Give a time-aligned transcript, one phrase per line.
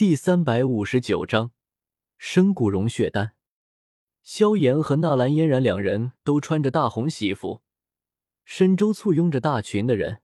[0.00, 1.52] 第三百五十九章
[2.16, 3.34] 生骨融血丹。
[4.22, 7.60] 萧炎和纳兰嫣然两人都穿着大红喜服，
[8.46, 10.22] 身周簇拥着大群的人，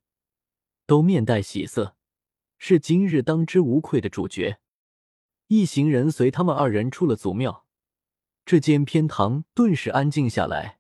[0.87, 1.95] 都面带喜色，
[2.57, 4.61] 是今日当之无愧的主角。
[5.49, 7.67] 一行人随他们二人出了祖庙，
[8.47, 10.79] 这间偏堂顿时安静下来。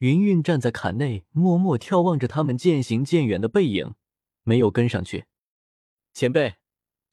[0.00, 3.94] 云云站在坎内，默默眺望着他们渐行渐远的背影，
[4.42, 5.24] 没有跟上去。
[6.12, 6.56] 前辈，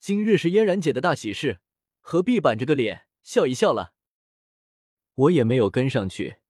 [0.06, 1.60] 今日是嫣然姐的大喜事，
[2.02, 3.94] 何必板着个脸笑一笑了？
[5.14, 6.40] 我也没有跟上去，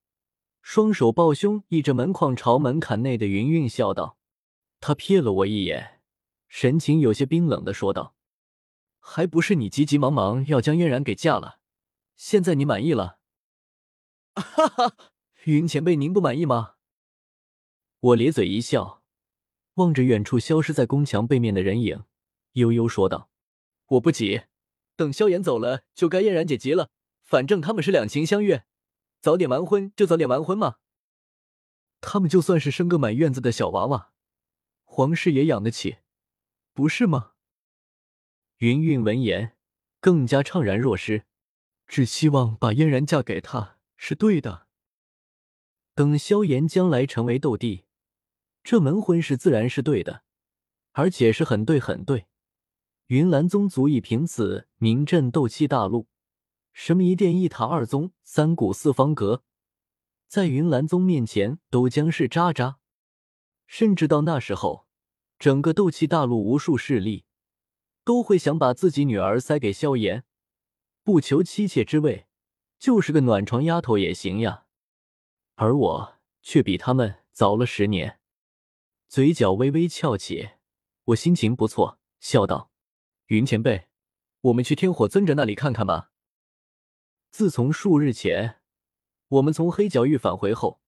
[0.60, 4.18] 双手抱胸，倚着门框朝门槛内的云云笑道。
[4.80, 6.00] 他瞥了我一眼，
[6.48, 8.16] 神情有些冰冷的说道
[8.98, 11.60] ：“还不是你急急忙忙要将嫣然给嫁了，
[12.16, 13.20] 现在你满意了？”
[14.34, 14.96] 哈哈。
[15.44, 16.74] 云前辈，您不满意吗？
[18.00, 19.04] 我咧嘴一笑，
[19.74, 22.02] 望着远处消失在宫墙背面的人影，
[22.54, 23.30] 悠悠说道
[23.86, 24.42] ：“我不急，
[24.96, 26.90] 等萧炎走了，就该嫣然姐急了。
[27.22, 28.64] 反正他们是两情相悦，
[29.20, 30.76] 早点完婚就早点完婚嘛。
[32.00, 34.12] 他们就算是生个满院子的小娃娃，
[34.84, 35.98] 皇室也养得起，
[36.72, 37.32] 不是吗？”
[38.58, 39.56] 云云闻言
[40.00, 41.24] 更加怅然若失，
[41.86, 44.66] 只希望把嫣然嫁给他是对的。
[45.94, 47.84] 等萧炎将来成为斗帝，
[48.62, 50.24] 这门婚事自然是对的，
[50.92, 52.26] 而且是很对很对。
[53.08, 56.08] 云岚宗足以凭此名震斗气大陆，
[56.72, 59.42] 什么一殿一塔二宗三谷四方阁，
[60.26, 62.78] 在云岚宗面前都将是渣渣。
[63.66, 64.86] 甚至到那时候，
[65.38, 67.26] 整个斗气大陆无数势力
[68.04, 70.24] 都会想把自己女儿塞给萧炎，
[71.02, 72.26] 不求妻妾之位，
[72.78, 74.64] 就是个暖床丫头也行呀。
[75.56, 78.18] 而我却比他们早了十年，
[79.08, 80.50] 嘴角微微翘起，
[81.04, 82.70] 我心情不错，笑道
[83.26, 83.88] ：“云前辈，
[84.42, 86.10] 我们去天火尊者那里看看吧。”
[87.30, 88.60] 自从数日前
[89.28, 90.80] 我们从黑角域返回后，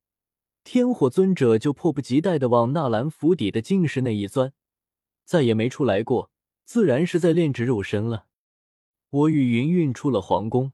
[0.62, 4.52] 天火尊者就迫不及待的往纳兰府邸的净室内一钻，
[5.24, 6.30] 再也没出来过，
[6.64, 8.26] 自然是在炼制肉身了。
[9.10, 10.72] 我与云韵出了皇宫，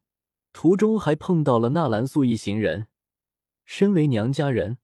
[0.53, 2.89] 途中还碰到了纳兰素一行人。
[3.65, 4.79] 身为娘家人，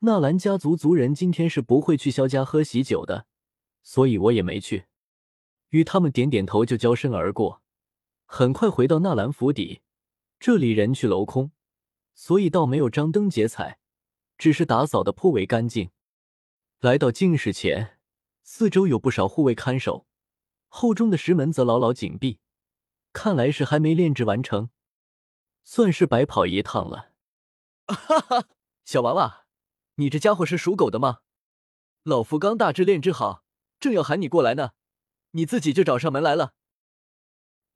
[0.00, 3.26] 纳兰家族族人今天是不会去萧家喝喜酒的，
[3.82, 4.86] 所以我也没去。
[5.74, 7.60] 与他们点点头就交身而过，
[8.26, 9.82] 很快回到纳兰府邸。
[10.38, 11.50] 这里人去楼空，
[12.14, 13.80] 所以倒没有张灯结彩，
[14.38, 15.90] 只是打扫的颇为干净。
[16.78, 17.98] 来到净室前，
[18.44, 20.06] 四周有不少护卫看守，
[20.68, 22.38] 后中的石门则牢牢紧闭，
[23.12, 24.70] 看来是还没炼制完成，
[25.64, 27.10] 算是白跑一趟了。
[27.88, 28.48] 哈哈，
[28.84, 29.46] 小娃娃，
[29.96, 31.22] 你这家伙是属狗的吗？
[32.04, 33.42] 老夫刚大致炼制好，
[33.80, 34.70] 正要喊你过来呢，
[35.36, 36.54] 你自己就找上门来了。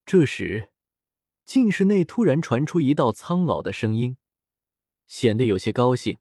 [0.06, 0.70] 这时，
[1.44, 4.16] 净室内突然传出一道苍老的声音，
[5.06, 6.18] 显得有些高兴，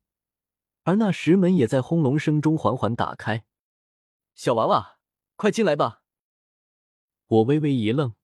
[0.83, 3.45] 而那石门也在轰隆声中缓缓打开。
[4.33, 4.97] 小娃娃，
[5.35, 6.01] 快进来吧。
[7.27, 8.15] 我微微一愣，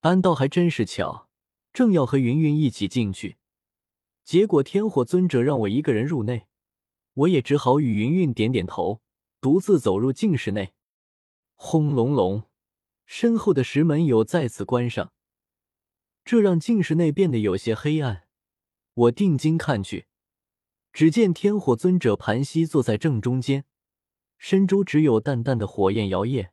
[0.00, 1.28] 安道还真是巧，
[1.72, 3.38] 正要和云云一起进去。
[4.24, 6.48] 结果天火尊者让我一个人入内，
[7.14, 9.00] 我也只好与云云点点头，
[9.40, 10.74] 独自走入净室内。
[11.62, 12.44] 轰隆隆，
[13.04, 15.12] 身后的石门有再次关上，
[16.24, 18.26] 这让净室内变得有些黑暗。
[18.94, 20.06] 我定睛看去，
[20.90, 23.66] 只见天火尊者盘膝坐在正中间，
[24.38, 26.48] 身周只有淡淡的火焰摇曳，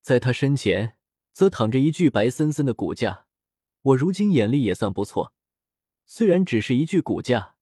[0.00, 0.96] 在他身前
[1.34, 3.26] 则躺着一具白森森的骨架。
[3.82, 5.34] 我如今眼力也算不错。
[6.06, 7.56] 虽然只是一具骨架，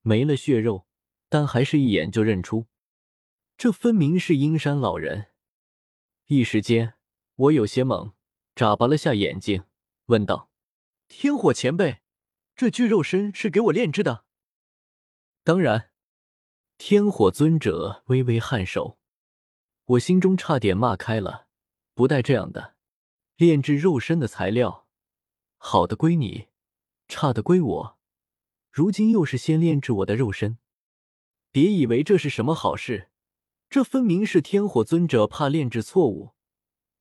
[0.00, 0.86] 没了血肉，
[1.28, 2.68] 但还是一眼就认出，
[3.58, 5.26] 这分明是阴山老人。
[6.28, 6.94] 一时间，
[7.36, 8.14] 我有些懵，
[8.56, 9.62] 眨巴了下眼睛，
[10.06, 10.50] 问道
[11.06, 12.00] ：“天火前辈，
[12.56, 14.24] 这具肉身是给我炼制的
[15.44, 15.90] ？”“当然。”
[16.78, 18.98] 天火尊者微微颔首，
[19.84, 21.46] 我心中差点骂开了，
[21.94, 22.74] 不带这样的，
[23.36, 24.88] 炼制肉身的材料，
[25.56, 26.48] 好的归你。
[27.08, 27.98] 差的归我，
[28.72, 30.58] 如今又是先炼制我的肉身，
[31.52, 33.10] 别以为这是什么好事，
[33.68, 36.32] 这分明是天火尊者怕炼制错误，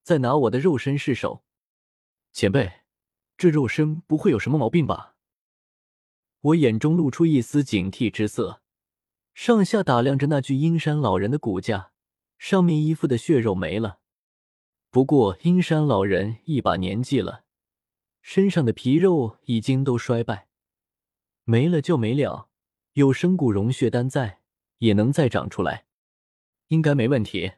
[0.04, 1.44] 在拿我的肉身试手。
[2.32, 2.82] 前辈，
[3.38, 5.16] 这肉身不会有什么毛病吧？
[6.42, 8.62] 我眼中露出一丝警惕之色，
[9.34, 11.92] 上下打量着那具阴山老人的骨架，
[12.38, 14.00] 上面衣服的血肉没了，
[14.90, 17.46] 不过阴山老人一把年纪了。
[18.22, 20.48] 身上的皮肉已经都衰败，
[21.44, 22.50] 没了就没了。
[22.94, 24.42] 有生骨融血丹在，
[24.80, 25.85] 也能再长出来，
[26.68, 27.54] 应该没问题。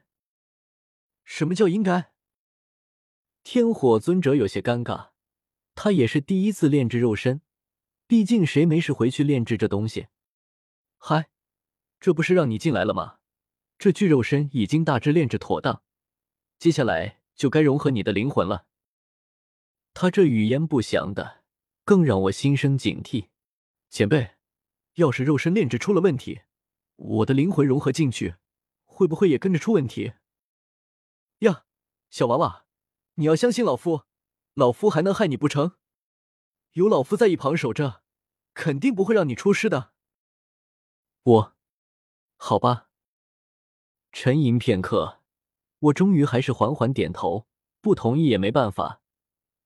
[1.23, 2.11] 什么叫应该？
[3.43, 5.11] 天火尊者有些尴尬，
[5.75, 7.41] 他也是第一次炼制肉身，
[8.05, 10.07] 毕竟谁没事回去炼制这东西？
[10.97, 11.29] 嗨，
[11.99, 13.19] 这不是让你进来了吗？
[13.77, 15.83] 这具肉身已经大致炼制妥当，
[16.57, 18.65] 接下来就该融合你的灵魂了。
[19.93, 21.43] 他这语焉不详的，
[21.85, 23.27] 更让我心生警惕。
[23.89, 24.31] 前辈，
[24.95, 26.41] 要是肉身炼制出了问题，
[26.95, 28.35] 我的灵魂融合进去，
[28.97, 30.13] 会不会也跟着出问题？
[31.41, 31.65] 呀，
[32.09, 32.65] 小娃娃，
[33.13, 34.05] 你要相信老夫，
[34.55, 35.75] 老夫还能害你不成？
[36.71, 38.01] 有老夫在一旁守着，
[38.55, 39.93] 肯定不会让你出事的。
[41.21, 41.55] 我，
[42.37, 42.89] 好吧。
[44.11, 45.21] 沉吟片刻，
[45.77, 47.47] 我终于还是缓缓点头，
[47.81, 49.03] 不同意也没办法，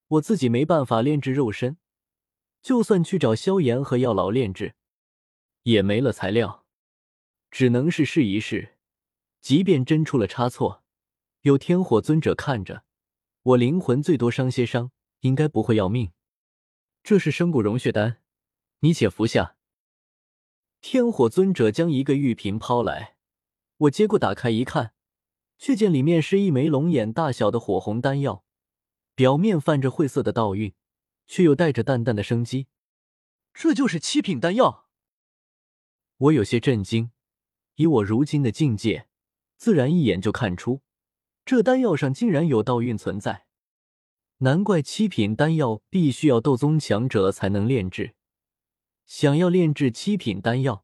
[0.07, 1.77] 我自己没办法炼制肉身，
[2.61, 4.75] 就算去找萧炎和药老炼制，
[5.63, 6.65] 也没了材料，
[7.49, 8.77] 只能是试一试。
[9.41, 10.83] 即便真出了差错，
[11.41, 12.83] 有天火尊者看着，
[13.41, 14.91] 我灵魂最多伤些伤，
[15.21, 16.11] 应该不会要命。
[17.01, 18.21] 这是生骨融血丹，
[18.79, 19.57] 你且服下。
[20.79, 23.17] 天火尊者将一个玉瓶抛来。
[23.77, 24.93] 我接过，打开一看，
[25.57, 28.43] 却见里面是一枚龙眼大小的火红丹药，
[29.15, 30.73] 表面泛着晦涩的道韵，
[31.25, 32.67] 却又带着淡淡的生机。
[33.53, 34.87] 这就是七品丹药。
[36.17, 37.09] 我有些震惊，
[37.75, 39.07] 以我如今的境界，
[39.61, 40.81] 自然一眼就看出
[41.45, 43.45] 这丹药上竟然有道韵存在。
[44.37, 48.15] 难怪七品丹药必须要斗宗强者才能炼制。
[49.05, 50.83] 想要炼制七品丹药。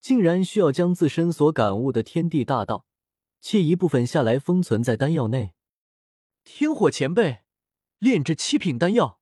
[0.00, 2.86] 竟然需要将自身所感悟的天地大道，
[3.42, 5.52] 切一部分下来封存在丹药内。
[6.44, 7.42] 天火前辈，
[7.98, 9.20] 炼制七品丹药，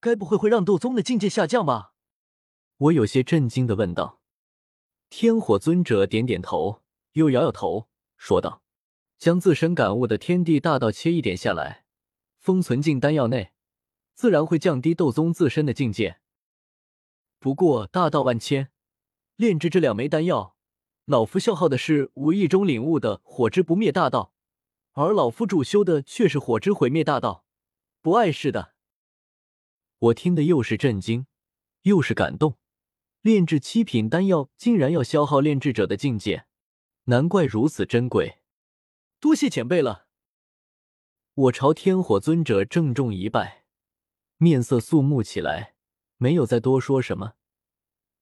[0.00, 1.94] 该不会会让斗宗的境界下降吧？
[2.78, 4.20] 我有些震惊的问道。
[5.08, 6.82] 天火尊者点点头，
[7.12, 7.87] 又摇摇头，
[8.18, 8.62] 说道
[9.16, 11.86] ：“将自身感悟的天地大道切一点下来，
[12.36, 13.52] 封存进丹药内，
[14.12, 16.20] 自然会降低斗宗自身的境界。
[17.38, 18.70] 不过大道万千。”
[19.36, 20.56] 炼制这两枚丹药，
[21.04, 24.34] 老夫消耗的是无意中领悟的火之不灭大道，
[24.94, 27.44] 而老夫主修的却是火之毁灭大道，
[28.02, 28.74] 不碍事的。
[30.00, 31.28] 我听得又是震惊，
[31.82, 32.58] 又是感动。
[33.22, 36.46] 炼制七品丹药竟然要消耗炼制者的境界，
[37.10, 38.40] 难怪如此珍贵。
[39.18, 40.08] 多谢前辈了。
[41.32, 43.64] 我朝天火尊者郑重一拜，
[44.36, 45.74] 面色肃穆起来，
[46.18, 47.32] 没有再多说什么。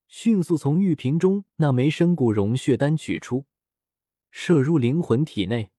[0.07, 3.47] 迅速从玉瓶中那枚生骨融血丹取出，
[4.31, 5.73] 射入灵魂体内，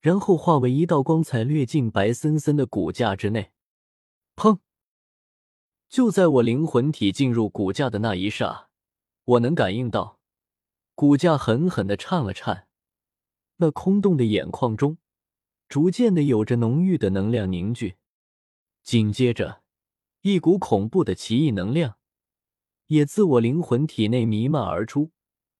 [0.00, 3.52] 然后化为一道光彩掠进、白森森的骨架之内。
[4.34, 4.58] 砰！
[5.88, 8.70] 就在我灵魂体进入骨架的那一刹，
[9.24, 10.18] 我能感应到
[10.94, 12.68] 骨架狠狠的颤了颤，
[13.56, 14.98] 那空洞的眼眶中
[15.68, 17.96] 逐渐的有着浓郁的能量凝聚，
[18.82, 19.62] 紧接着，
[20.22, 21.96] 一股恐怖的奇异能量。
[22.86, 25.10] 也自我灵魂体内弥漫而出，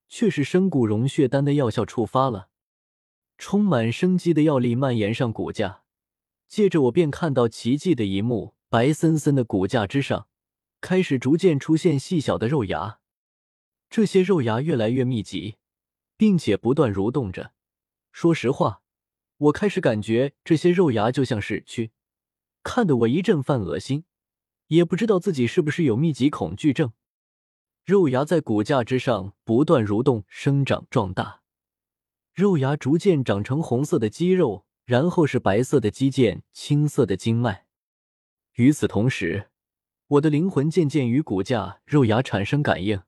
[0.09, 2.51] 却是生骨融血丹的药效触发了，
[3.37, 5.83] 充满生机的药力蔓延上骨架。
[6.47, 10.29] 接着我便看到奇迹的一幕：白森森的骨架之上，
[10.81, 13.01] 开始逐渐出现细小的肉芽。
[13.91, 15.57] 这些肉芽越来越密集，
[16.17, 17.53] 并且不断蠕动着。
[18.13, 18.83] 说实话，
[19.37, 21.91] 我开始感觉这些肉芽就像是蛆，
[22.63, 24.05] 看得我一阵犯恶心。
[24.69, 26.93] 也不知道自己是不是有密集恐惧症。
[27.85, 31.43] 肉芽在骨架之上不断蠕动、生长、壮大，
[32.33, 37.67] 肉芽逐渐长成红色的肌肉，然后是白色的肌腱、青色的经脉。
[38.55, 39.51] 与此同时，
[40.07, 43.03] 我的灵魂渐渐与骨架、肉芽产生感应，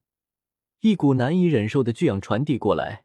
[0.81, 3.05] 一股难以忍受的巨氧传递过来，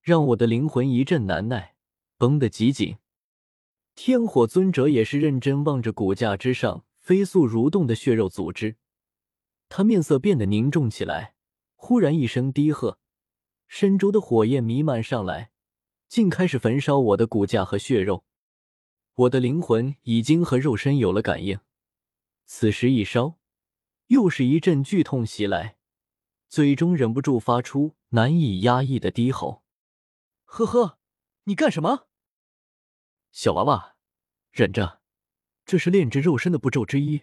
[0.00, 1.74] 让我的灵魂一阵难耐，
[2.16, 2.96] 绷得极紧。
[3.94, 8.76] 天火尊者也是认真望着骨架之上飞速蠕动的血肉组织。
[9.68, 11.34] 他面色变得凝重起来，
[11.74, 12.98] 忽然一声低喝，
[13.68, 15.50] 身周的火焰弥漫上来，
[16.08, 18.24] 竟开始焚烧我的骨架和血肉。
[19.14, 21.60] 我的灵魂已经和肉身有了感应，
[22.46, 23.38] 此时一烧，
[24.08, 25.76] 又是一阵剧痛袭来，
[26.54, 29.64] 嘴中忍不住发出难以压抑的低吼
[30.46, 31.00] ：“呵呵，
[31.46, 32.06] 你干什么？
[33.32, 33.96] 小娃娃，
[34.52, 35.00] 忍着，
[35.64, 37.22] 这是炼制肉身的步骤之一。”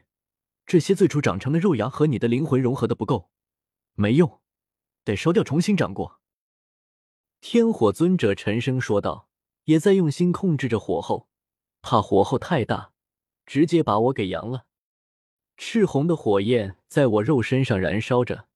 [0.68, 3.32] 这些最初长成的肉芽和你的灵魂融合的不够，
[3.94, 4.42] 没用，
[5.06, 6.20] 得烧掉重新长过。
[7.40, 9.30] 天火尊者沉声说道，
[9.64, 11.30] 也在用心控制着火候，
[11.82, 12.92] 怕火候太大，
[13.46, 14.66] 直接把我给扬了。
[15.56, 18.50] 赤红的火焰在我肉身上燃烧着，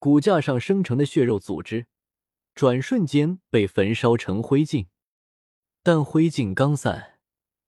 [0.00, 1.86] 骨架上生成的血肉组织，
[2.54, 4.86] 转瞬间被焚烧成灰烬。
[5.82, 7.18] 但灰烬刚散，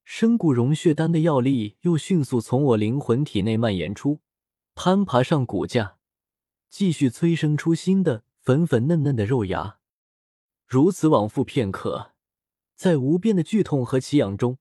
[0.03, 4.21] 深谷融血丹的药力又迅速从我灵魂体内蔓延出，
[4.75, 5.99] 攀爬上骨架，
[6.71, 9.79] 继续催生出新的粉粉嫩嫩的肉芽。
[10.67, 12.13] 如此往复片刻，
[12.75, 14.57] 在无边的剧痛和奇痒中，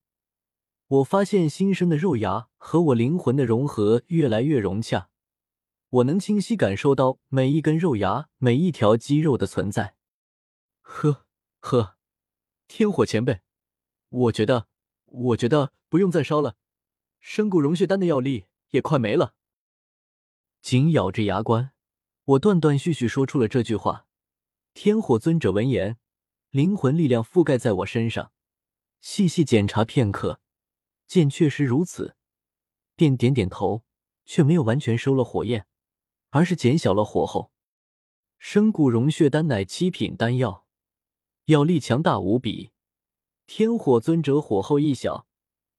[0.88, 5.11] 我发现新生的肉芽和我灵魂的融合越来越融洽。
[5.92, 9.96] 我能清晰感受到每一根肉芽、每一条肌肉的存在。
[10.80, 11.26] 呵
[11.60, 11.98] 呵，
[12.70, 13.42] 天火前辈，
[14.08, 14.70] 我觉得，
[15.06, 16.56] 我觉得不用再烧了，
[17.20, 19.36] 深谷融血丹的药力也快没了。
[20.62, 21.74] 紧咬着牙关，
[22.24, 24.08] 我断断续续说出了这句话。
[24.74, 25.98] 天火尊者闻言，
[26.52, 28.32] 灵魂力量覆盖在我身上，
[29.02, 30.40] 细细检查片刻，
[31.06, 32.16] 见确实如此，
[32.96, 33.84] 便点点头，
[34.24, 35.68] 却没有完全收了火焰。
[36.32, 37.52] 而是减小了火候。
[38.40, 40.66] 生骨融血丹乃七品丹药，
[41.46, 42.72] 药力强大无比。
[43.46, 45.28] 天火尊者火候一小，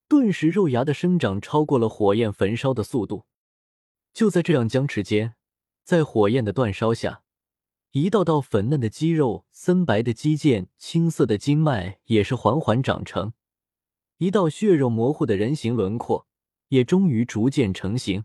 [0.06, 3.26] 顿时肉芽的生长超过了火焰焚烧的速度。
[4.12, 5.34] 就在这样僵持间，
[5.82, 7.22] 在火焰的煅烧下，
[7.92, 13.32] 一道道粉嫩的肌肉、森白的肌腱、青色的经脉也是缓缓长成，
[14.18, 16.26] 一道血肉模糊的人形轮廓
[16.68, 18.24] 也终于逐渐成型。